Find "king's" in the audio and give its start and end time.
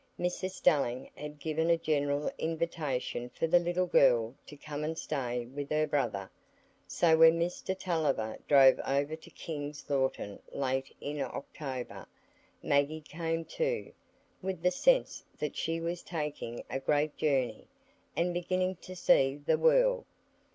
9.29-9.87